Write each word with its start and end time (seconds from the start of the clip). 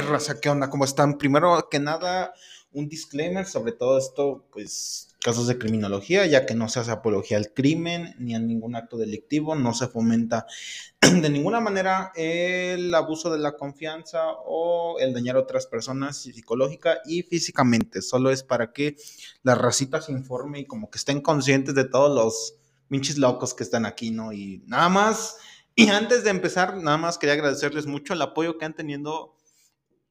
Raza, 0.00 0.40
¿qué 0.40 0.48
onda? 0.48 0.70
¿Cómo 0.70 0.84
están? 0.84 1.18
Primero 1.18 1.68
que 1.70 1.78
nada, 1.78 2.32
un 2.72 2.88
disclaimer 2.88 3.44
sobre 3.44 3.72
todo 3.72 3.98
esto, 3.98 4.46
pues 4.50 5.08
casos 5.20 5.46
de 5.46 5.58
criminología, 5.58 6.24
ya 6.26 6.46
que 6.46 6.54
no 6.54 6.68
se 6.68 6.80
hace 6.80 6.90
apología 6.90 7.36
al 7.36 7.52
crimen 7.52 8.14
ni 8.18 8.34
a 8.34 8.38
ningún 8.38 8.74
acto 8.74 8.96
delictivo, 8.96 9.54
no 9.54 9.74
se 9.74 9.88
fomenta 9.88 10.46
de 11.00 11.28
ninguna 11.28 11.60
manera 11.60 12.10
el 12.16 12.92
abuso 12.94 13.30
de 13.30 13.38
la 13.38 13.56
confianza 13.56 14.30
o 14.46 14.98
el 14.98 15.12
dañar 15.12 15.36
a 15.36 15.40
otras 15.40 15.66
personas 15.66 16.16
psicológica 16.16 16.98
y 17.04 17.22
físicamente, 17.22 18.00
solo 18.02 18.30
es 18.30 18.42
para 18.42 18.72
que 18.72 18.96
la 19.42 19.54
racita 19.54 20.00
se 20.00 20.12
informe 20.12 20.60
y 20.60 20.66
como 20.66 20.90
que 20.90 20.98
estén 20.98 21.20
conscientes 21.20 21.74
de 21.74 21.84
todos 21.84 22.14
los 22.14 22.56
pinches 22.88 23.18
locos 23.18 23.54
que 23.54 23.62
están 23.62 23.86
aquí, 23.86 24.10
¿no? 24.10 24.32
Y 24.32 24.62
nada 24.66 24.88
más, 24.88 25.36
y 25.76 25.88
antes 25.88 26.24
de 26.24 26.30
empezar, 26.30 26.78
nada 26.78 26.96
más 26.96 27.18
quería 27.18 27.34
agradecerles 27.34 27.86
mucho 27.86 28.14
el 28.14 28.22
apoyo 28.22 28.58
que 28.58 28.64
han 28.64 28.74
tenido 28.74 29.31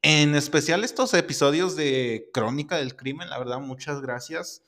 en 0.03 0.33
especial 0.35 0.83
estos 0.83 1.13
episodios 1.13 1.75
de 1.75 2.29
Crónica 2.33 2.77
del 2.77 2.95
Crimen, 2.95 3.29
la 3.29 3.37
verdad, 3.37 3.59
muchas 3.59 4.01
gracias. 4.01 4.63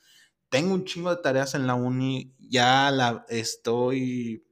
Tengo 0.48 0.74
un 0.74 0.84
chingo 0.84 1.10
de 1.10 1.22
tareas 1.22 1.54
en 1.54 1.66
la 1.66 1.74
uni, 1.74 2.32
ya 2.38 2.90
la 2.92 3.26
estoy 3.28 4.44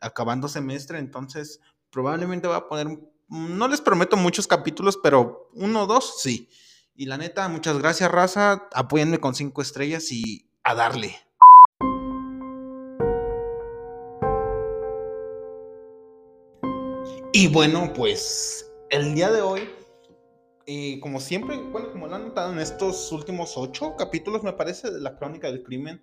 acabando 0.00 0.48
semestre, 0.48 0.98
entonces 0.98 1.60
probablemente 1.90 2.46
voy 2.46 2.56
a 2.56 2.68
poner, 2.68 3.00
no 3.28 3.66
les 3.66 3.80
prometo 3.80 4.16
muchos 4.16 4.46
capítulos, 4.46 4.98
pero 5.02 5.50
uno 5.54 5.82
o 5.82 5.86
dos, 5.86 6.20
sí. 6.22 6.48
Y 6.94 7.06
la 7.06 7.16
neta, 7.18 7.48
muchas 7.48 7.78
gracias, 7.78 8.10
raza. 8.10 8.68
Apóyenme 8.72 9.18
con 9.18 9.34
cinco 9.34 9.62
estrellas 9.62 10.12
y 10.12 10.48
a 10.62 10.74
darle. 10.74 11.16
Y 17.32 17.48
bueno, 17.48 17.92
pues 17.94 18.70
el 18.90 19.14
día 19.14 19.30
de 19.30 19.40
hoy 19.40 19.68
y 20.72 21.00
como 21.00 21.18
siempre, 21.18 21.56
bueno, 21.56 21.90
como 21.90 22.06
lo 22.06 22.14
han 22.14 22.28
notado 22.28 22.52
en 22.52 22.60
estos 22.60 23.10
últimos 23.10 23.56
ocho 23.56 23.96
capítulos, 23.96 24.44
me 24.44 24.52
parece, 24.52 24.88
de 24.88 25.00
la 25.00 25.16
crónica 25.16 25.48
del 25.48 25.64
crimen, 25.64 26.00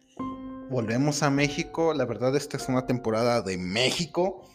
volvemos 0.69 1.23
a 1.23 1.29
México. 1.29 1.93
La 1.93 2.03
verdad, 2.03 2.35
esta 2.35 2.57
es 2.57 2.67
una 2.67 2.85
temporada 2.85 3.41
de 3.41 3.57
México. 3.57 4.45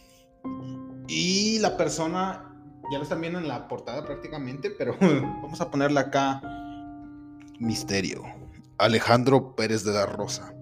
Y 1.08 1.60
la 1.60 1.78
persona, 1.78 2.54
ya 2.92 2.98
lo 2.98 3.04
están 3.04 3.22
viendo 3.22 3.38
en 3.38 3.48
la 3.48 3.66
portada 3.68 4.04
prácticamente, 4.04 4.68
pero 4.68 4.98
vamos 5.00 5.62
a 5.62 5.70
ponerla 5.70 6.02
acá. 6.02 6.42
Misterio. 7.58 8.22
Alejandro 8.76 9.56
Pérez 9.56 9.82
de 9.82 9.94
la 9.94 10.04
Rosa. 10.04 10.54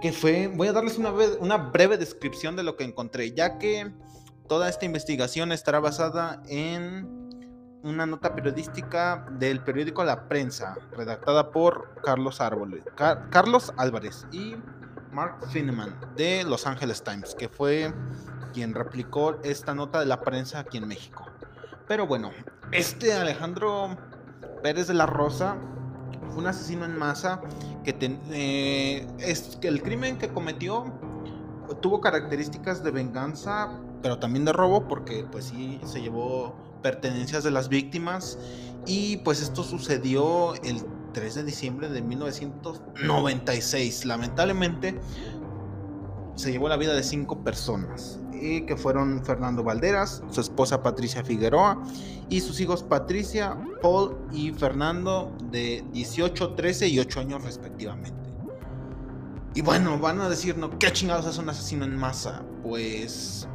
Que 0.00 0.12
fue, 0.12 0.46
voy 0.46 0.68
a 0.68 0.72
darles 0.72 0.96
una, 0.96 1.12
una 1.40 1.56
breve 1.56 1.98
descripción 1.98 2.54
de 2.54 2.62
lo 2.62 2.76
que 2.76 2.84
encontré, 2.84 3.32
ya 3.32 3.58
que 3.58 3.90
toda 4.46 4.68
esta 4.68 4.84
investigación 4.84 5.50
estará 5.50 5.80
basada 5.80 6.40
en 6.46 7.19
una 7.82 8.06
nota 8.06 8.34
periodística 8.34 9.26
del 9.38 9.60
periódico 9.60 10.04
La 10.04 10.28
Prensa, 10.28 10.76
redactada 10.96 11.50
por 11.50 11.94
Carlos, 12.02 12.40
Árboles, 12.40 12.82
Carlos 13.30 13.72
Álvarez 13.76 14.26
y 14.32 14.56
Mark 15.12 15.36
Fineman 15.50 15.94
de 16.16 16.44
Los 16.44 16.66
Angeles 16.66 17.02
Times, 17.02 17.34
que 17.34 17.48
fue 17.48 17.92
quien 18.52 18.74
replicó 18.74 19.38
esta 19.42 19.74
nota 19.74 20.00
de 20.00 20.06
la 20.06 20.20
prensa 20.20 20.60
aquí 20.60 20.78
en 20.78 20.88
México. 20.88 21.26
Pero 21.88 22.06
bueno, 22.06 22.30
este 22.72 23.12
Alejandro 23.14 23.96
Pérez 24.62 24.86
de 24.86 24.94
la 24.94 25.06
Rosa 25.06 25.56
fue 26.28 26.38
un 26.38 26.46
asesino 26.46 26.84
en 26.84 26.96
masa 26.96 27.40
eh, 27.84 29.06
es 29.18 29.58
que 29.60 29.68
el 29.68 29.82
crimen 29.82 30.18
que 30.18 30.28
cometió 30.28 30.84
tuvo 31.80 32.00
características 32.00 32.82
de 32.84 32.90
venganza, 32.90 33.70
pero 34.02 34.18
también 34.18 34.44
de 34.44 34.52
robo, 34.52 34.86
porque 34.86 35.24
pues 35.30 35.46
sí 35.46 35.80
se 35.84 36.00
llevó 36.00 36.54
pertenencias 36.82 37.44
de 37.44 37.50
las 37.50 37.68
víctimas 37.68 38.38
y 38.86 39.18
pues 39.18 39.42
esto 39.42 39.62
sucedió 39.62 40.54
el 40.62 40.82
3 41.12 41.34
de 41.36 41.44
diciembre 41.44 41.88
de 41.88 42.02
1996. 42.02 44.04
Lamentablemente 44.04 45.00
se 46.34 46.52
llevó 46.52 46.68
la 46.68 46.76
vida 46.76 46.94
de 46.94 47.02
cinco 47.02 47.42
personas, 47.44 48.20
y 48.40 48.62
que 48.62 48.76
fueron 48.76 49.24
Fernando 49.24 49.62
Valderas, 49.62 50.22
su 50.30 50.40
esposa 50.40 50.82
Patricia 50.82 51.22
Figueroa 51.22 51.82
y 52.28 52.40
sus 52.40 52.60
hijos 52.60 52.82
Patricia, 52.82 53.56
Paul 53.82 54.16
y 54.32 54.52
Fernando 54.52 55.32
de 55.50 55.84
18, 55.92 56.54
13 56.54 56.88
y 56.88 56.98
8 56.98 57.20
años 57.20 57.44
respectivamente. 57.44 58.18
Y 59.54 59.62
bueno, 59.62 59.98
van 59.98 60.20
a 60.20 60.28
decirnos, 60.28 60.70
¿qué 60.78 60.92
chingados 60.92 61.26
es 61.26 61.38
un 61.38 61.48
asesino 61.48 61.84
en 61.84 61.96
masa? 61.96 62.42
Pues 62.62 63.48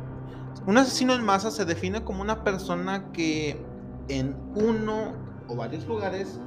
un 0.67 0.77
asesino 0.77 1.13
en 1.13 1.23
masa 1.23 1.51
se 1.51 1.65
define 1.65 2.03
como 2.03 2.21
una 2.21 2.43
persona 2.43 3.11
que 3.11 3.57
en 4.07 4.35
uno 4.55 5.13
o 5.47 5.55
varios 5.55 5.85
lugares 5.85 6.39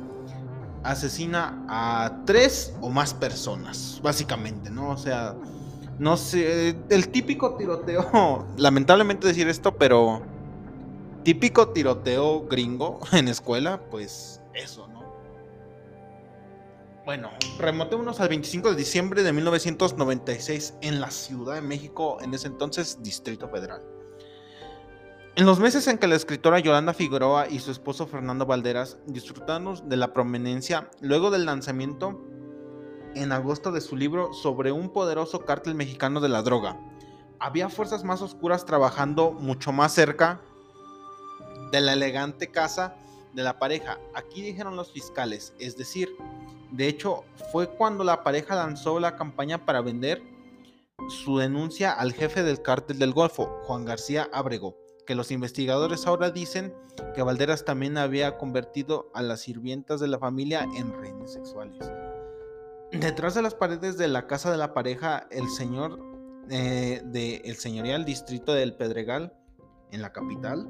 asesina 0.82 1.64
a 1.68 2.22
tres 2.24 2.74
o 2.80 2.90
más 2.90 3.14
personas, 3.14 4.00
básicamente, 4.02 4.70
¿no? 4.70 4.90
O 4.90 4.96
sea, 4.96 5.34
no 5.98 6.16
sé, 6.16 6.76
el 6.88 7.08
típico 7.08 7.54
tiroteo, 7.56 8.46
lamentablemente 8.56 9.26
decir 9.26 9.48
esto, 9.48 9.76
pero 9.76 10.22
típico 11.22 11.68
tiroteo 11.68 12.46
gringo 12.46 13.00
en 13.12 13.28
escuela, 13.28 13.80
pues 13.90 14.40
eso, 14.54 14.88
¿no? 14.88 14.98
Bueno, 17.04 17.30
remotémonos 17.58 18.20
al 18.20 18.28
25 18.28 18.70
de 18.70 18.76
diciembre 18.76 19.22
de 19.22 19.32
1996 19.32 20.74
en 20.82 21.00
la 21.00 21.10
Ciudad 21.10 21.54
de 21.54 21.62
México, 21.62 22.18
en 22.20 22.34
ese 22.34 22.48
entonces 22.48 22.98
Distrito 23.02 23.48
Federal. 23.48 23.97
En 25.38 25.46
los 25.46 25.60
meses 25.60 25.86
en 25.86 25.98
que 25.98 26.08
la 26.08 26.16
escritora 26.16 26.58
Yolanda 26.58 26.92
Figueroa 26.92 27.48
y 27.48 27.60
su 27.60 27.70
esposo 27.70 28.08
Fernando 28.08 28.44
Valderas 28.44 28.98
disfrutaron 29.06 29.88
de 29.88 29.96
la 29.96 30.12
prominencia 30.12 30.90
luego 31.00 31.30
del 31.30 31.44
lanzamiento 31.44 32.20
en 33.14 33.30
agosto 33.30 33.70
de 33.70 33.80
su 33.80 33.96
libro 33.96 34.32
sobre 34.32 34.72
un 34.72 34.92
poderoso 34.92 35.44
cártel 35.44 35.76
mexicano 35.76 36.20
de 36.20 36.28
la 36.28 36.42
droga, 36.42 36.76
había 37.38 37.68
fuerzas 37.68 38.02
más 38.02 38.20
oscuras 38.20 38.66
trabajando 38.66 39.30
mucho 39.30 39.70
más 39.70 39.92
cerca 39.92 40.40
de 41.70 41.82
la 41.82 41.92
elegante 41.92 42.50
casa 42.50 42.96
de 43.32 43.44
la 43.44 43.60
pareja. 43.60 44.00
Aquí 44.14 44.42
dijeron 44.42 44.74
los 44.74 44.90
fiscales, 44.90 45.54
es 45.60 45.76
decir, 45.76 46.08
de 46.72 46.88
hecho 46.88 47.22
fue 47.52 47.68
cuando 47.68 48.02
la 48.02 48.24
pareja 48.24 48.56
lanzó 48.56 48.98
la 48.98 49.14
campaña 49.14 49.64
para 49.64 49.82
vender 49.82 50.20
su 51.08 51.38
denuncia 51.38 51.92
al 51.92 52.12
jefe 52.12 52.42
del 52.42 52.60
cártel 52.60 52.98
del 52.98 53.12
Golfo, 53.12 53.60
Juan 53.66 53.84
García 53.84 54.28
Abrego 54.32 54.87
que 55.08 55.14
los 55.14 55.30
investigadores 55.30 56.06
ahora 56.06 56.30
dicen 56.30 56.74
que 57.14 57.22
Valderas 57.22 57.64
también 57.64 57.96
había 57.96 58.36
convertido 58.36 59.10
a 59.14 59.22
las 59.22 59.40
sirvientas 59.40 60.00
de 60.00 60.06
la 60.06 60.18
familia 60.18 60.68
en 60.76 60.92
reines 60.92 61.32
sexuales. 61.32 61.90
Detrás 62.92 63.34
de 63.34 63.40
las 63.40 63.54
paredes 63.54 63.96
de 63.96 64.06
la 64.06 64.26
casa 64.26 64.50
de 64.50 64.58
la 64.58 64.74
pareja, 64.74 65.26
el 65.30 65.48
señor 65.48 65.98
eh, 66.50 67.00
del 67.06 67.56
señorial 67.56 68.04
distrito 68.04 68.52
del 68.52 68.74
Pedregal, 68.74 69.32
en 69.92 70.02
la 70.02 70.12
capital, 70.12 70.68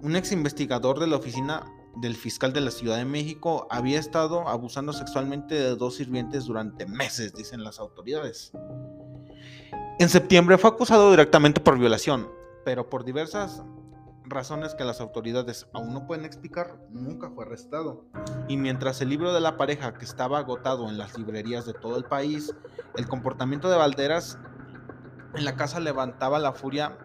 un 0.00 0.14
ex 0.14 0.30
investigador 0.30 1.00
de 1.00 1.08
la 1.08 1.16
oficina 1.16 1.64
del 1.96 2.14
fiscal 2.14 2.52
de 2.52 2.60
la 2.60 2.70
Ciudad 2.70 2.98
de 2.98 3.04
México 3.04 3.66
había 3.68 3.98
estado 3.98 4.48
abusando 4.48 4.92
sexualmente 4.92 5.56
de 5.56 5.74
dos 5.74 5.96
sirvientes 5.96 6.44
durante 6.44 6.86
meses, 6.86 7.34
dicen 7.34 7.64
las 7.64 7.80
autoridades. 7.80 8.52
En 9.98 10.08
septiembre 10.08 10.56
fue 10.56 10.70
acusado 10.70 11.10
directamente 11.10 11.60
por 11.60 11.76
violación, 11.80 12.28
pero 12.64 12.88
por 12.88 13.04
diversas 13.04 13.62
razones 14.24 14.74
que 14.74 14.84
las 14.84 15.00
autoridades 15.00 15.66
aún 15.72 15.92
no 15.92 16.06
pueden 16.06 16.24
explicar, 16.24 16.78
nunca 16.90 17.30
fue 17.30 17.44
arrestado. 17.44 18.06
Y 18.48 18.56
mientras 18.56 19.00
el 19.00 19.08
libro 19.08 19.32
de 19.32 19.40
la 19.40 19.56
pareja 19.56 19.94
que 19.94 20.04
estaba 20.04 20.38
agotado 20.38 20.88
en 20.88 20.98
las 20.98 21.16
librerías 21.18 21.66
de 21.66 21.74
todo 21.74 21.96
el 21.96 22.04
país, 22.04 22.54
el 22.96 23.08
comportamiento 23.08 23.68
de 23.70 23.76
Valderas 23.76 24.38
en 25.34 25.44
la 25.44 25.56
casa 25.56 25.80
levantaba 25.80 26.38
la 26.38 26.52
furia 26.52 26.98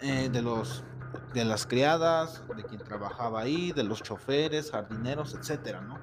eh, 0.00 0.28
de 0.30 0.42
los 0.42 0.84
de 1.32 1.44
las 1.44 1.66
criadas, 1.66 2.42
de 2.56 2.64
quien 2.64 2.82
trabajaba 2.82 3.40
ahí, 3.40 3.72
de 3.72 3.84
los 3.84 4.02
choferes, 4.02 4.70
jardineros, 4.70 5.34
etcétera, 5.34 5.80
¿no? 5.80 5.98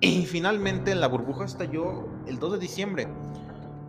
Y 0.00 0.26
finalmente 0.26 0.94
la 0.94 1.08
burbuja 1.08 1.44
estalló 1.44 2.08
el 2.26 2.38
2 2.38 2.52
de 2.52 2.58
diciembre 2.58 3.08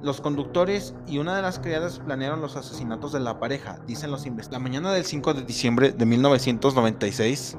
los 0.01 0.21
conductores 0.21 0.95
y 1.07 1.19
una 1.19 1.36
de 1.36 1.42
las 1.42 1.59
criadas 1.59 2.00
planearon 2.00 2.42
los 2.42 2.56
asesinatos 2.56 3.12
de 3.12 3.19
la 3.19 3.39
pareja, 3.39 3.80
dicen 3.88 4.12
los 4.12 4.25
investigadores. 4.25 4.51
La 4.51 4.59
mañana 4.59 4.94
del 4.94 5.06
5 5.06 5.33
de 5.33 5.44
diciembre 5.44 5.92
de 5.92 6.06
1996, 6.06 7.57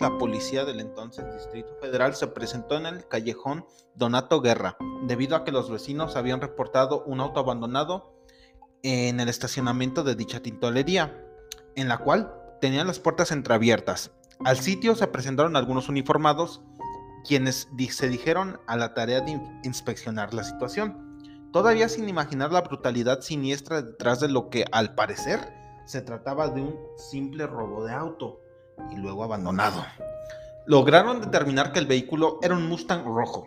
la 0.00 0.18
policía 0.18 0.66
del 0.66 0.80
entonces 0.80 1.24
Distrito 1.32 1.74
Federal 1.80 2.14
se 2.14 2.26
presentó 2.26 2.76
en 2.76 2.84
el 2.84 3.08
callejón 3.08 3.64
Donato 3.94 4.42
Guerra, 4.42 4.76
debido 5.06 5.34
a 5.34 5.44
que 5.44 5.52
los 5.52 5.70
vecinos 5.70 6.16
habían 6.16 6.42
reportado 6.42 7.04
un 7.04 7.20
auto 7.20 7.40
abandonado 7.40 8.12
en 8.82 9.18
el 9.18 9.30
estacionamiento 9.30 10.04
de 10.04 10.14
dicha 10.14 10.40
tintorería, 10.40 11.24
en 11.74 11.88
la 11.88 11.98
cual 11.98 12.34
tenían 12.64 12.86
las 12.86 12.98
puertas 12.98 13.30
entreabiertas. 13.30 14.10
Al 14.42 14.56
sitio 14.56 14.94
se 14.94 15.06
presentaron 15.06 15.54
algunos 15.54 15.90
uniformados, 15.90 16.62
quienes 17.22 17.68
se 17.90 18.08
dijeron 18.08 18.58
a 18.66 18.78
la 18.78 18.94
tarea 18.94 19.20
de 19.20 19.38
inspeccionar 19.64 20.32
la 20.32 20.44
situación. 20.44 21.20
todavía 21.52 21.90
sin 21.90 22.08
imaginar 22.08 22.52
la 22.52 22.62
brutalidad 22.62 23.20
siniestra 23.20 23.82
detrás 23.82 24.20
de 24.20 24.30
lo 24.30 24.48
que 24.48 24.64
al 24.72 24.94
parecer 24.94 25.40
se 25.84 26.00
trataba 26.00 26.48
de 26.48 26.62
un 26.62 26.74
simple 26.96 27.46
robo 27.46 27.84
de 27.84 27.92
auto 27.92 28.40
y 28.90 28.96
luego 28.96 29.24
abandonado. 29.24 29.84
Lograron 30.64 31.20
determinar 31.20 31.70
que 31.70 31.80
el 31.80 31.86
vehículo 31.86 32.38
era 32.40 32.56
un 32.56 32.66
Mustang 32.66 33.04
rojo. 33.04 33.46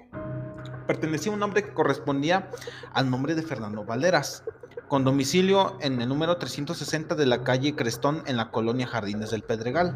Pertenecía 0.87 1.31
a 1.31 1.35
un 1.35 1.43
hombre 1.43 1.63
que 1.63 1.73
correspondía 1.73 2.49
al 2.93 3.09
nombre 3.09 3.35
de 3.35 3.43
Fernando 3.43 3.83
Valderas, 3.83 4.43
con 4.87 5.03
domicilio 5.03 5.77
en 5.81 6.01
el 6.01 6.07
número 6.07 6.37
360 6.37 7.15
de 7.15 7.25
la 7.25 7.43
calle 7.43 7.75
Crestón 7.75 8.23
en 8.25 8.37
la 8.37 8.51
colonia 8.51 8.87
Jardines 8.87 9.31
del 9.31 9.43
Pedregal. 9.43 9.95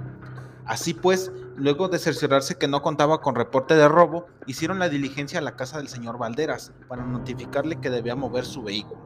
Así 0.66 0.94
pues, 0.94 1.32
luego 1.56 1.88
de 1.88 1.98
cerciorarse 1.98 2.56
que 2.56 2.68
no 2.68 2.82
contaba 2.82 3.22
con 3.22 3.36
reporte 3.36 3.76
de 3.76 3.88
robo, 3.88 4.28
hicieron 4.46 4.80
la 4.80 4.90
diligencia 4.90 5.40
a 5.40 5.42
la 5.42 5.56
casa 5.56 5.78
del 5.78 5.88
señor 5.88 6.18
Valderas 6.18 6.72
para 6.88 7.06
notificarle 7.06 7.80
que 7.80 7.90
debía 7.90 8.16
mover 8.16 8.46
su 8.46 8.62
vehículo. 8.62 9.00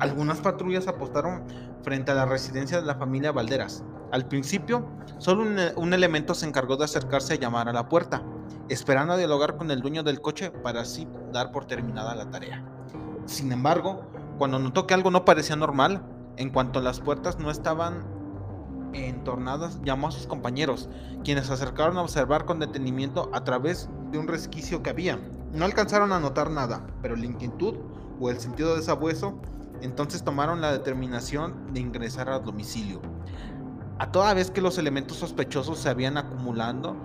Algunas 0.00 0.38
patrullas 0.38 0.86
apostaron 0.88 1.44
frente 1.82 2.12
a 2.12 2.14
la 2.14 2.26
residencia 2.26 2.80
de 2.80 2.86
la 2.86 2.94
familia 2.94 3.32
Valderas. 3.32 3.84
Al 4.12 4.26
principio, 4.26 4.88
solo 5.18 5.44
un, 5.76 5.92
elemento 5.92 6.34
se 6.34 6.46
encargó 6.46 6.76
de 6.76 6.84
acercarse 6.84 7.34
a 7.34 7.36
llamar 7.36 7.68
a 7.68 7.72
la 7.72 7.88
puerta, 7.88 8.22
esperando 8.68 9.14
a 9.14 9.16
dialogar 9.16 9.56
con 9.56 9.70
el 9.70 9.80
dueño 9.80 10.02
del 10.02 10.20
coche 10.20 10.50
para 10.50 10.82
así 10.82 11.06
dar 11.32 11.52
por 11.52 11.66
terminada 11.66 12.14
la 12.14 12.30
tarea. 12.30 12.64
Sin 13.26 13.52
embargo, 13.52 14.02
cuando 14.38 14.58
notó 14.58 14.86
que 14.86 14.94
algo 14.94 15.10
no 15.10 15.24
parecía 15.24 15.56
normal, 15.56 16.02
en 16.36 16.50
cuanto 16.50 16.80
las 16.80 17.00
puertas 17.00 17.38
no 17.38 17.50
estaban 17.50 18.04
entornadas, 18.92 19.80
llamó 19.82 20.08
a 20.08 20.12
sus 20.12 20.26
compañeros, 20.26 20.88
quienes 21.24 21.46
se 21.46 21.52
acercaron 21.52 21.98
a 21.98 22.02
observar 22.02 22.44
con 22.44 22.58
detenimiento 22.58 23.30
a 23.32 23.44
través 23.44 23.88
de 24.10 24.18
un 24.18 24.28
resquicio 24.28 24.82
que 24.82 24.90
había. 24.90 25.18
No 25.52 25.64
alcanzaron 25.64 26.12
a 26.12 26.20
notar 26.20 26.50
nada, 26.50 26.86
pero 27.02 27.16
la 27.16 27.26
inquietud 27.26 27.74
o 28.20 28.30
el 28.30 28.38
sentido 28.38 28.76
de 28.76 28.82
sabueso 28.82 29.38
entonces 29.80 30.24
tomaron 30.24 30.60
la 30.60 30.72
determinación 30.72 31.72
de 31.72 31.80
ingresar 31.80 32.28
al 32.28 32.44
domicilio. 32.44 33.00
A 33.98 34.10
toda 34.12 34.34
vez 34.34 34.50
que 34.50 34.60
los 34.60 34.78
elementos 34.78 35.18
sospechosos 35.18 35.78
se 35.78 35.88
habían 35.88 36.16
acumulando, 36.16 36.96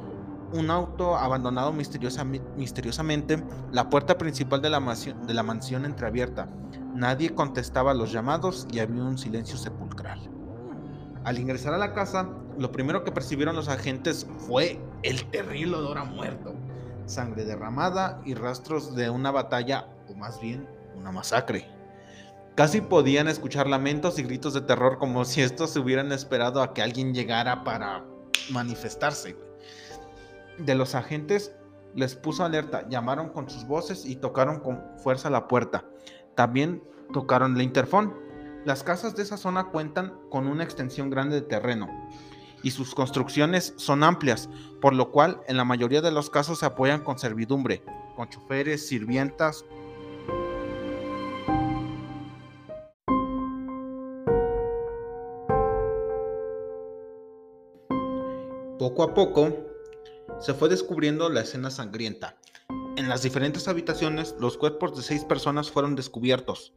un 0.53 0.69
auto 0.69 1.15
abandonado 1.15 1.73
misteriosamente, 1.73 3.43
la 3.71 3.89
puerta 3.89 4.17
principal 4.17 4.61
de 4.61 4.69
la, 4.69 4.79
mansión, 4.79 5.85
entreabierta. 5.85 6.47
Nadie 6.93 7.33
contestaba 7.33 7.93
los 7.93 8.11
llamados 8.11 8.67
y 8.71 8.79
había 8.79 9.03
un 9.03 9.17
silencio 9.17 9.57
sepulcral. 9.57 10.19
Al 11.23 11.39
ingresar 11.39 11.73
a 11.73 11.77
la 11.77 11.93
casa, 11.93 12.29
lo 12.57 12.71
primero 12.71 13.03
que 13.03 13.11
percibieron 13.11 13.55
los 13.55 13.67
agentes 13.67 14.27
fue 14.47 14.79
el 15.01 15.25
terrible 15.31 15.77
olor 15.77 15.97
a 15.97 16.03
muerto, 16.03 16.53
sangre 17.05 17.45
derramada 17.45 18.21
y 18.25 18.35
rastros 18.35 18.95
de 18.95 19.09
una 19.09 19.31
batalla, 19.31 19.87
o 20.09 20.15
más 20.15 20.39
bien 20.39 20.67
una 20.95 21.11
masacre. 21.11 21.67
Casi 22.55 22.81
podían 22.81 23.27
escuchar 23.27 23.67
lamentos 23.67 24.19
y 24.19 24.23
gritos 24.23 24.53
de 24.53 24.61
terror 24.61 24.99
como 24.99 25.25
si 25.25 25.41
estos 25.41 25.71
se 25.71 25.79
hubieran 25.79 26.11
esperado 26.11 26.61
a 26.61 26.73
que 26.73 26.83
alguien 26.83 27.13
llegara 27.13 27.63
para 27.63 28.05
manifestarse. 28.51 29.35
De 30.57 30.75
los 30.75 30.95
agentes 30.95 31.55
les 31.95 32.15
puso 32.15 32.43
alerta, 32.43 32.87
llamaron 32.89 33.29
con 33.29 33.49
sus 33.49 33.65
voces 33.65 34.05
y 34.05 34.15
tocaron 34.15 34.59
con 34.59 34.81
fuerza 34.97 35.29
la 35.29 35.47
puerta. 35.47 35.85
También 36.35 36.83
tocaron 37.11 37.55
el 37.55 37.61
interfón. 37.61 38.13
Las 38.65 38.83
casas 38.83 39.15
de 39.15 39.23
esa 39.23 39.37
zona 39.37 39.65
cuentan 39.65 40.13
con 40.29 40.47
una 40.47 40.63
extensión 40.63 41.09
grande 41.09 41.35
de 41.35 41.47
terreno 41.47 41.87
y 42.63 42.71
sus 42.71 42.95
construcciones 42.95 43.73
son 43.75 44.03
amplias, 44.03 44.49
por 44.81 44.95
lo 44.95 45.11
cual 45.11 45.41
en 45.47 45.57
la 45.57 45.65
mayoría 45.65 46.01
de 46.01 46.11
los 46.11 46.29
casos 46.29 46.59
se 46.59 46.65
apoyan 46.65 47.03
con 47.03 47.19
servidumbre, 47.19 47.83
con 48.15 48.29
choferes, 48.29 48.87
sirvientas 48.87 49.65
Poco 58.83 59.03
a 59.03 59.13
poco 59.13 59.49
se 60.39 60.53
fue 60.53 60.69
descubriendo 60.69 61.29
la 61.29 61.41
escena 61.41 61.69
sangrienta. 61.69 62.37
En 62.95 63.09
las 63.09 63.23
diferentes 63.23 63.67
habitaciones, 63.67 64.35
los 64.39 64.57
cuerpos 64.57 64.95
de 64.95 65.03
seis 65.03 65.25
personas 65.25 65.71
fueron 65.71 65.95
descubiertos, 65.95 66.73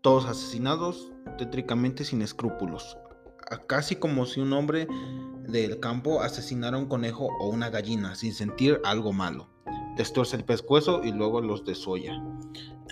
todos 0.00 0.24
asesinados 0.24 1.12
tétricamente 1.38 2.04
sin 2.04 2.22
escrúpulos, 2.22 2.96
casi 3.66 3.96
como 3.96 4.26
si 4.26 4.40
un 4.40 4.52
hombre 4.52 4.88
del 5.46 5.80
campo 5.80 6.22
asesinara 6.22 6.78
un 6.78 6.86
conejo 6.86 7.28
o 7.40 7.48
una 7.48 7.70
gallina 7.70 8.14
sin 8.14 8.34
sentir 8.34 8.80
algo 8.84 9.12
malo. 9.12 9.48
Destorce 9.96 10.36
el 10.36 10.44
pescuezo 10.44 11.04
y 11.04 11.12
luego 11.12 11.40
los 11.40 11.64
desolla. 11.64 12.22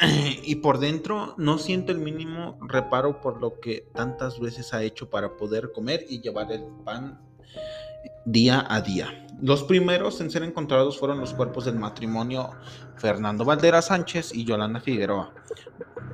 y 0.45 0.57
por 0.57 0.79
dentro 0.79 1.35
no 1.37 1.59
siente 1.59 1.93
el 1.93 1.99
mínimo 1.99 2.59
reparo 2.61 3.21
por 3.21 3.41
lo 3.41 3.61
que 3.61 3.89
tantas 3.95 4.39
veces 4.39 4.73
ha 4.73 4.83
hecho 4.83 5.11
para 5.11 5.37
poder 5.37 5.73
comer 5.73 6.05
y 6.09 6.21
llevar 6.21 6.53
el 6.53 6.65
pan 6.85 7.21
día 8.25 8.65
a 8.69 8.81
día. 8.81 9.27
Los 9.43 9.65
primeros 9.65 10.21
en 10.21 10.31
ser 10.31 10.43
encontrados 10.43 10.99
fueron 10.99 11.19
los 11.19 11.33
cuerpos 11.33 11.65
del 11.65 11.77
matrimonio 11.77 12.51
Fernando 12.97 13.45
Valdera 13.45 13.81
Sánchez 13.81 14.35
y 14.35 14.45
Yolanda 14.45 14.81
Figueroa, 14.81 15.33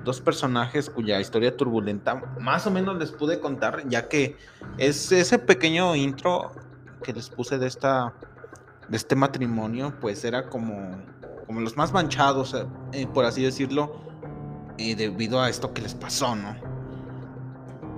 dos 0.05 0.21
personajes 0.21 0.89
cuya 0.89 1.21
historia 1.21 1.57
turbulenta 1.57 2.15
más 2.41 2.69
o 2.69 2.71
menos 2.71 2.97
les 2.99 3.11
pude 3.11 3.41
contar, 3.41 3.89
ya 3.89 4.09
que 4.09 4.37
es 4.79 5.11
ese 5.11 5.41
pequeño 5.41 5.97
intro 5.97 6.53
que 7.03 7.13
les 7.13 7.29
puse 7.29 7.59
de 7.59 7.67
esta 7.67 8.15
de 8.89 8.97
este 8.97 9.17
matrimonio, 9.17 9.93
pues 10.01 10.25
era 10.25 10.49
como 10.49 10.97
como 11.49 11.61
los 11.61 11.77
más 11.77 11.93
manchados, 11.93 12.55
eh, 12.93 13.07
por 13.13 13.25
así 13.25 13.43
decirlo, 13.43 13.97
eh, 14.79 14.95
debido 14.95 15.41
a 15.41 15.49
esto 15.49 15.73
que 15.73 15.83
les 15.83 15.95
pasó, 15.95 16.35
¿no? 16.35 16.57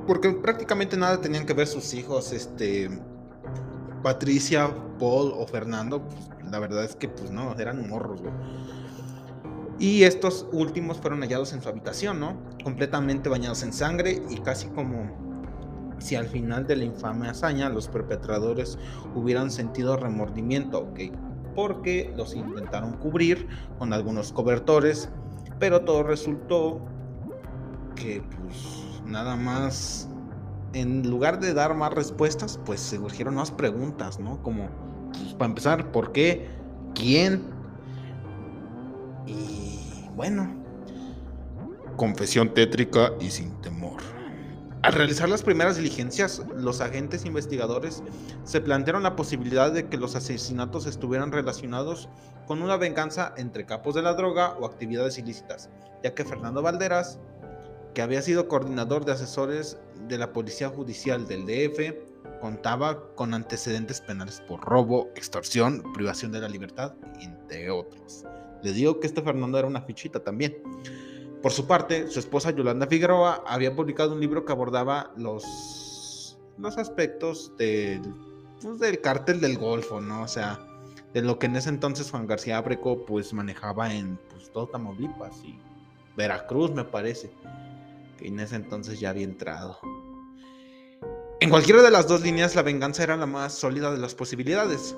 Porque 0.07 0.31
prácticamente 0.31 0.97
nada 0.97 1.21
tenían 1.21 1.45
que 1.45 1.53
ver 1.53 1.67
sus 1.67 1.93
hijos, 1.93 2.33
este 2.33 2.91
Patricia, 4.03 4.71
Paul 4.99 5.33
o 5.37 5.47
Fernando, 5.47 6.03
pues, 6.03 6.29
la 6.51 6.59
verdad 6.59 6.85
es 6.85 6.97
que 6.97 7.09
pues 7.09 7.31
no, 7.31 7.55
eran 7.59 7.89
morros, 7.89 8.21
Y 9.79 10.03
estos 10.05 10.47
últimos 10.53 10.99
fueron 10.99 11.21
hallados 11.21 11.53
en 11.53 11.63
su 11.63 11.69
habitación, 11.69 12.21
¿no? 12.21 12.37
Completamente 12.65 13.29
bañados 13.29 13.63
en 13.63 13.73
sangre 13.73 14.23
y 14.29 14.39
casi 14.39 14.69
como 14.69 15.29
si 15.99 16.17
al 16.17 16.29
final 16.29 16.67
de 16.67 16.77
la 16.77 16.85
infame 16.85 17.29
hazaña 17.29 17.69
los 17.69 17.89
perpetradores 17.89 18.79
hubieran 19.15 19.51
sentido 19.51 19.97
remordimiento, 19.97 20.81
¿ok? 20.81 21.01
Porque 21.55 22.13
los 22.17 22.35
intentaron 22.35 22.93
cubrir 22.95 23.49
con 23.79 23.93
algunos 23.93 24.33
cobertores, 24.33 25.09
pero 25.59 25.83
todo 25.83 26.05
resultó 26.05 26.81
que 27.97 28.23
pues 28.41 29.03
nada 29.05 29.35
más 29.35 30.09
en 30.73 31.09
lugar 31.09 31.41
de 31.41 31.55
dar 31.55 31.75
más 31.75 31.93
respuestas, 31.93 32.59
pues 32.65 32.81
se 32.81 32.97
surgieron 32.97 33.35
más 33.35 33.51
preguntas, 33.51 34.19
¿no? 34.19 34.43
Como, 34.43 34.69
pues, 35.13 35.35
para 35.35 35.47
empezar, 35.47 35.93
¿por 35.93 36.13
qué? 36.13 36.49
¿Quién? 36.95 37.43
Y 39.27 40.09
bueno, 40.15 40.55
confesión 41.97 42.53
tétrica 42.55 43.13
y 43.21 43.31
sin 43.31 43.51
temor. 43.61 44.01
Al 44.83 44.93
realizar 44.93 45.29
las 45.29 45.43
primeras 45.43 45.77
diligencias, 45.77 46.43
los 46.55 46.81
agentes 46.81 47.25
investigadores 47.25 48.03
se 48.45 48.61
plantearon 48.61 49.03
la 49.03 49.17
posibilidad 49.17 49.73
de 49.73 49.89
que 49.89 49.97
los 49.97 50.15
asesinatos 50.15 50.87
estuvieran 50.87 51.33
relacionados 51.33 52.09
con 52.47 52.63
una 52.63 52.77
venganza 52.77 53.35
entre 53.37 53.67
capos 53.67 53.97
de 53.97 54.03
la 54.03 54.15
droga 54.15 54.57
o 54.61 54.67
actividades 54.67 55.19
ilícitas, 55.19 55.69
ya 56.03 56.15
que 56.15 56.25
Fernando 56.25 56.63
Valderas 56.63 57.19
que 57.95 58.03
había 58.03 58.23
sido 58.23 58.47
coordinador 58.47 59.05
de 59.05 59.13
asesores 59.13 59.79
de 60.09 60.19
la 60.19 60.33
Policía 60.33 60.69
Judicial 60.69 61.27
del 61.27 61.47
DF, 61.47 62.41
contaba 62.41 63.15
con 63.15 63.35
antecedentes 63.35 64.01
penales 64.01 64.43
por 64.47 64.61
robo, 64.61 65.09
extorsión, 65.15 65.83
privación 65.93 66.33
de 66.33 66.41
la 66.41 66.49
libertad, 66.49 66.95
entre 67.21 67.71
otros. 67.71 68.25
Le 68.63 68.73
digo 68.73 69.01
que 69.01 69.07
este 69.07 69.23
Fernando 69.23 69.59
era 69.59 69.69
una 69.69 69.83
fichita 69.83 70.21
también. 70.21 70.57
Por 71.43 71.53
su 71.53 71.67
parte, 71.67 72.09
su 72.09 72.19
esposa 72.19 72.51
Yolanda 72.51 72.87
Figueroa 72.87 73.45
había 73.47 73.75
publicado 73.75 74.13
un 74.13 74.21
libro 74.21 74.45
que 74.45 74.53
abordaba 74.53 75.13
los, 75.17 76.39
los 76.59 76.77
aspectos 76.79 77.53
del, 77.57 78.03
pues, 78.61 78.79
del 78.81 79.01
cártel 79.01 79.41
del 79.41 79.57
Golfo, 79.57 80.01
¿no? 80.01 80.23
O 80.23 80.29
sea, 80.29 80.59
de 81.15 81.23
lo 81.23 81.39
que 81.39 81.47
en 81.47 81.57
ese 81.57 81.69
entonces 81.69 82.11
Juan 82.11 82.27
García 82.27 82.59
Abreco 82.59 83.05
pues 83.07 83.33
manejaba 83.33 83.95
en 83.95 84.19
pues, 84.31 84.51
todo 84.51 84.67
Tamaulipas 84.67 85.43
y 85.45 85.59
Veracruz, 86.17 86.73
me 86.73 86.85
parece 86.85 87.31
que 88.19 88.27
en 88.27 88.41
ese 88.41 88.57
entonces 88.57 88.99
ya 88.99 89.11
había 89.11 89.25
entrado. 89.25 89.79
En 91.41 91.51
cualquiera 91.51 91.83
de 91.83 91.91
las 91.91 92.09
dos 92.09 92.23
líneas, 92.23 92.57
la 92.57 92.63
venganza 92.63 93.05
era 93.05 93.17
la 93.17 93.27
más 93.27 93.53
sólida 93.53 93.93
de 93.93 93.99
las 93.99 94.15
posibilidades. 94.15 94.97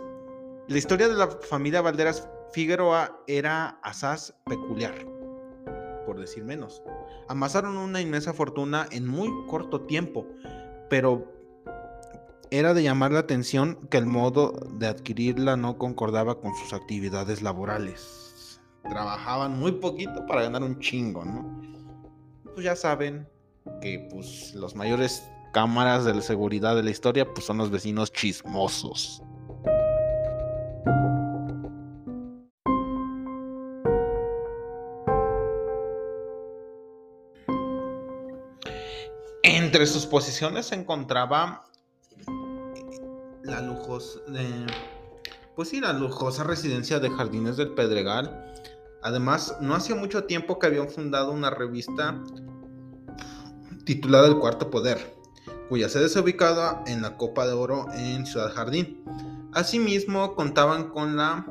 La 0.68 0.78
historia 0.78 1.06
de 1.08 1.14
la 1.14 1.28
familia 1.28 1.82
Valderas 1.82 2.28
Figueroa 2.52 3.22
era 3.26 3.78
asaz 3.82 4.34
peculiar, 4.46 4.94
por 6.06 6.18
decir 6.18 6.44
menos. 6.44 6.82
Amasaron 7.28 7.76
una 7.76 8.00
inmensa 8.00 8.32
fortuna 8.32 8.86
en 8.90 9.06
muy 9.06 9.28
corto 9.48 9.82
tiempo, 9.82 10.26
pero 10.88 11.30
era 12.50 12.72
de 12.72 12.84
llamar 12.84 13.12
la 13.12 13.20
atención 13.20 13.78
que 13.90 13.98
el 13.98 14.06
modo 14.06 14.52
de 14.72 14.86
adquirirla 14.86 15.58
no 15.58 15.76
concordaba 15.76 16.40
con 16.40 16.54
sus 16.56 16.72
actividades 16.72 17.42
laborales. 17.42 18.60
Trabajaban 18.88 19.58
muy 19.58 19.72
poquito 19.72 20.24
para 20.26 20.42
ganar 20.42 20.62
un 20.62 20.78
chingo, 20.80 21.24
¿no? 21.24 21.70
pues 22.54 22.64
ya 22.64 22.76
saben 22.76 23.28
que 23.80 24.08
pues 24.10 24.54
los 24.54 24.74
mayores 24.74 25.22
cámaras 25.52 26.04
de 26.04 26.14
la 26.14 26.22
seguridad 26.22 26.76
de 26.76 26.82
la 26.82 26.90
historia 26.90 27.26
pues 27.32 27.46
son 27.46 27.58
los 27.58 27.70
vecinos 27.70 28.12
chismosos. 28.12 29.22
Entre 39.42 39.86
sus 39.86 40.06
posiciones 40.06 40.66
se 40.66 40.74
encontraba 40.74 41.64
la 43.42 43.60
lujosa, 43.60 44.20
pues 45.56 45.68
sí, 45.68 45.80
la 45.80 45.92
lujosa 45.92 46.44
residencia 46.44 47.00
de 47.00 47.10
Jardines 47.10 47.56
del 47.56 47.74
Pedregal. 47.74 48.46
Además, 49.02 49.56
no 49.60 49.74
hacía 49.74 49.96
mucho 49.96 50.24
tiempo 50.24 50.58
que 50.58 50.66
habían 50.66 50.88
fundado 50.88 51.32
una 51.32 51.50
revista 51.50 52.20
titulada 53.84 54.28
El 54.28 54.38
Cuarto 54.38 54.70
Poder, 54.70 55.19
cuya 55.70 55.88
sede 55.88 56.08
se 56.08 56.18
ubicaba 56.18 56.82
en 56.88 57.00
la 57.00 57.16
Copa 57.16 57.46
de 57.46 57.52
Oro 57.52 57.86
en 57.94 58.26
Ciudad 58.26 58.52
Jardín. 58.52 59.04
Asimismo, 59.52 60.34
contaban 60.34 60.90
con 60.90 61.16
la 61.16 61.46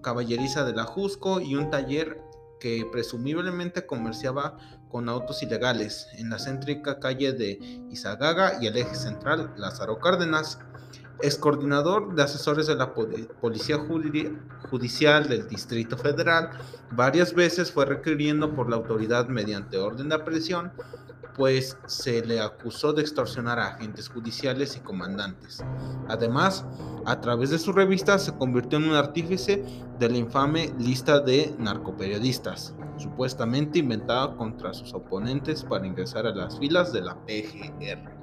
caballeriza 0.00 0.64
de 0.64 0.72
la 0.72 0.84
Jusco 0.84 1.40
y 1.40 1.56
un 1.56 1.68
taller 1.68 2.22
que 2.60 2.86
presumiblemente 2.92 3.84
comerciaba 3.84 4.58
con 4.88 5.08
autos 5.08 5.42
ilegales 5.42 6.06
en 6.12 6.30
la 6.30 6.38
céntrica 6.38 7.00
calle 7.00 7.32
de 7.32 7.58
Izagaga 7.90 8.58
y 8.60 8.68
el 8.68 8.76
eje 8.76 8.94
central 8.94 9.52
Lázaro 9.56 9.98
Cárdenas. 9.98 10.60
Es 11.20 11.36
coordinador 11.36 12.14
de 12.14 12.22
asesores 12.22 12.66
de 12.66 12.74
la 12.74 12.92
Policía 12.94 13.78
Judicial 14.70 15.28
del 15.28 15.46
Distrito 15.46 15.96
Federal. 15.96 16.50
Varias 16.90 17.34
veces 17.34 17.70
fue 17.70 17.84
requiriendo 17.86 18.54
por 18.54 18.68
la 18.68 18.76
autoridad 18.76 19.28
mediante 19.28 19.78
orden 19.78 20.08
de 20.08 20.14
aprehensión 20.16 20.72
pues 21.36 21.76
se 21.86 22.24
le 22.24 22.40
acusó 22.40 22.92
de 22.92 23.02
extorsionar 23.02 23.58
a 23.58 23.68
agentes 23.68 24.08
judiciales 24.08 24.76
y 24.76 24.80
comandantes. 24.80 25.64
Además, 26.08 26.64
a 27.06 27.20
través 27.20 27.50
de 27.50 27.58
su 27.58 27.72
revista 27.72 28.18
se 28.18 28.36
convirtió 28.36 28.78
en 28.78 28.90
un 28.90 28.94
artífice 28.94 29.64
de 29.98 30.08
la 30.08 30.18
infame 30.18 30.72
lista 30.78 31.20
de 31.20 31.54
narcoperiodistas, 31.58 32.74
supuestamente 32.96 33.78
inventada 33.78 34.36
contra 34.36 34.74
sus 34.74 34.92
oponentes 34.94 35.64
para 35.64 35.86
ingresar 35.86 36.26
a 36.26 36.34
las 36.34 36.58
filas 36.58 36.92
de 36.92 37.00
la 37.00 37.14
PGR, 37.26 38.21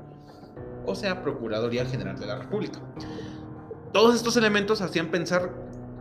o 0.90 0.96
sea, 0.96 1.22
Procuraduría 1.22 1.86
General 1.86 2.18
de 2.18 2.26
la 2.26 2.38
República. 2.38 2.80
Todos 3.94 4.16
estos 4.16 4.38
elementos 4.38 4.82
hacían 4.82 5.08
pensar 5.08 5.54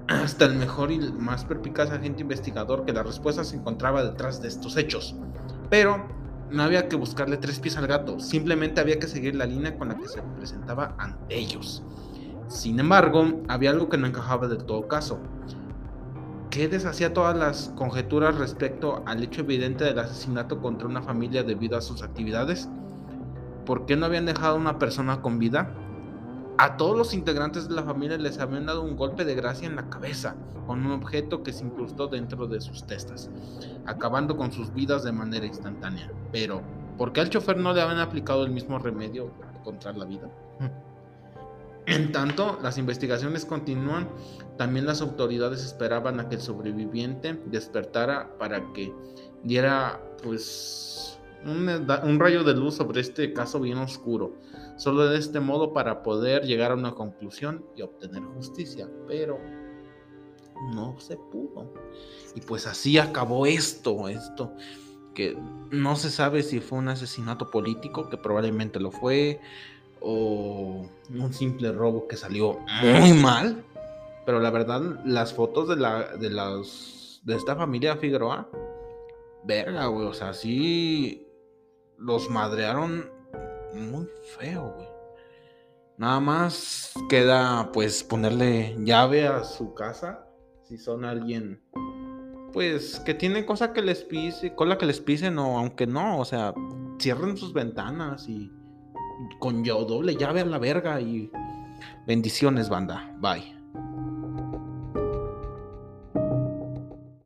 hasta 0.08 0.46
el 0.46 0.54
mejor 0.56 0.90
y 0.90 0.98
más 0.98 1.44
perpicaz 1.44 1.90
agente 1.90 2.22
investigador 2.22 2.84
que 2.84 2.92
la 2.92 3.02
respuesta 3.02 3.44
se 3.44 3.56
encontraba 3.56 4.02
detrás 4.02 4.40
de 4.40 4.48
estos 4.48 4.76
hechos. 4.76 5.14
Pero 5.70 6.06
no 6.50 6.62
había 6.62 6.88
que 6.88 6.96
buscarle 6.96 7.36
tres 7.36 7.60
pies 7.60 7.76
al 7.76 7.86
gato, 7.86 8.18
simplemente 8.18 8.80
había 8.80 8.98
que 8.98 9.06
seguir 9.06 9.34
la 9.34 9.46
línea 9.46 9.76
con 9.76 9.88
la 9.88 9.98
que 9.98 10.08
se 10.08 10.22
presentaba 10.36 10.94
ante 10.98 11.36
ellos. 11.36 11.82
Sin 12.48 12.80
embargo, 12.80 13.42
había 13.48 13.70
algo 13.70 13.90
que 13.90 13.98
no 13.98 14.06
encajaba 14.06 14.48
del 14.48 14.64
todo 14.64 14.88
caso. 14.88 15.18
¿Qué 16.48 16.66
deshacía 16.66 17.12
todas 17.12 17.36
las 17.36 17.68
conjeturas 17.76 18.38
respecto 18.38 19.02
al 19.04 19.22
hecho 19.22 19.42
evidente 19.42 19.84
del 19.84 19.98
asesinato 19.98 20.62
contra 20.62 20.88
una 20.88 21.02
familia 21.02 21.42
debido 21.42 21.76
a 21.76 21.82
sus 21.82 22.02
actividades? 22.02 22.70
¿Por 23.68 23.84
qué 23.84 23.96
no 23.96 24.06
habían 24.06 24.24
dejado 24.24 24.54
a 24.54 24.58
una 24.58 24.78
persona 24.78 25.20
con 25.20 25.38
vida? 25.38 25.74
A 26.56 26.78
todos 26.78 26.96
los 26.96 27.12
integrantes 27.12 27.68
de 27.68 27.74
la 27.74 27.82
familia 27.82 28.16
les 28.16 28.38
habían 28.38 28.64
dado 28.64 28.80
un 28.80 28.96
golpe 28.96 29.26
de 29.26 29.34
gracia 29.34 29.68
en 29.68 29.76
la 29.76 29.90
cabeza 29.90 30.36
con 30.66 30.86
un 30.86 30.92
objeto 30.92 31.42
que 31.42 31.52
se 31.52 31.66
incrustó 31.66 32.06
dentro 32.06 32.46
de 32.46 32.62
sus 32.62 32.86
testas, 32.86 33.28
acabando 33.84 34.38
con 34.38 34.52
sus 34.52 34.72
vidas 34.72 35.04
de 35.04 35.12
manera 35.12 35.44
instantánea. 35.44 36.10
Pero, 36.32 36.62
¿por 36.96 37.12
qué 37.12 37.20
al 37.20 37.28
chofer 37.28 37.58
no 37.58 37.74
le 37.74 37.82
habían 37.82 37.98
aplicado 37.98 38.42
el 38.46 38.52
mismo 38.52 38.78
remedio 38.78 39.30
contra 39.62 39.92
la 39.92 40.06
vida? 40.06 40.30
En 41.84 42.10
tanto, 42.10 42.58
las 42.62 42.78
investigaciones 42.78 43.44
continúan. 43.44 44.08
También 44.56 44.86
las 44.86 45.02
autoridades 45.02 45.62
esperaban 45.62 46.20
a 46.20 46.30
que 46.30 46.36
el 46.36 46.40
sobreviviente 46.40 47.38
despertara 47.44 48.30
para 48.38 48.72
que 48.72 48.94
diera, 49.42 50.00
pues, 50.22 51.17
un, 51.44 52.18
rayo 52.18 52.44
de 52.44 52.54
luz 52.54 52.74
sobre 52.74 53.00
este 53.00 53.32
caso 53.32 53.60
bien 53.60 53.78
oscuro 53.78 54.34
solo 54.76 55.06
de 55.06 55.18
este 55.18 55.40
modo 55.40 55.72
para 55.72 56.02
poder 56.02 56.44
llegar 56.44 56.72
a 56.72 56.74
una 56.74 56.92
conclusión 56.92 57.64
y 57.76 57.82
obtener 57.82 58.22
justicia, 58.22 58.88
pero 59.06 59.38
no 60.72 60.98
se 61.00 61.16
pudo. 61.16 61.72
Y 62.34 62.40
pues 62.40 62.66
así 62.66 62.96
acabó 62.98 63.46
esto, 63.46 64.08
esto 64.08 64.52
que 65.14 65.36
no 65.72 65.96
se 65.96 66.10
sabe 66.10 66.44
si 66.44 66.60
fue 66.60 66.78
un 66.78 66.88
asesinato 66.88 67.50
político, 67.50 68.08
que 68.08 68.16
probablemente 68.16 68.78
lo 68.78 68.92
fue, 68.92 69.40
o 70.00 70.88
un 71.10 71.32
simple 71.32 71.72
robo 71.72 72.06
que 72.06 72.16
salió 72.16 72.60
muy 72.82 73.12
mal. 73.14 73.64
Pero 74.24 74.38
la 74.38 74.50
verdad, 74.50 74.80
las 75.04 75.34
fotos 75.34 75.68
de 75.68 75.76
la 75.76 76.16
de 76.16 76.30
las 76.30 77.20
de 77.24 77.34
esta 77.34 77.56
familia 77.56 77.96
Figueroa, 77.96 78.48
verga, 79.42 79.86
güey, 79.86 80.06
o 80.06 80.14
sea, 80.14 80.34
sí 80.34 81.27
los 81.98 82.30
madrearon 82.30 83.10
muy 83.74 84.08
feo, 84.38 84.72
güey. 84.76 84.88
Nada 85.96 86.20
más 86.20 86.94
queda 87.08 87.70
pues 87.72 88.04
ponerle 88.04 88.76
llave 88.80 89.26
a 89.26 89.44
su 89.44 89.74
casa. 89.74 90.26
Si 90.62 90.78
son 90.78 91.04
alguien 91.04 91.62
pues 92.52 93.00
que 93.00 93.14
tiene 93.14 93.44
cosa 93.44 93.72
que 93.72 93.82
les 93.82 94.04
pise, 94.04 94.54
cola 94.54 94.78
que 94.78 94.86
les 94.86 95.00
pisen 95.00 95.38
o 95.38 95.58
aunque 95.58 95.86
no, 95.86 96.18
o 96.18 96.24
sea, 96.24 96.54
cierren 97.00 97.36
sus 97.36 97.52
ventanas 97.52 98.28
y 98.28 98.50
con 99.38 99.64
yo 99.64 99.84
doble 99.84 100.16
llave 100.16 100.40
a 100.40 100.46
la 100.46 100.58
verga 100.58 101.00
y 101.00 101.30
bendiciones, 102.06 102.68
banda. 102.68 103.14
Bye. 103.20 103.57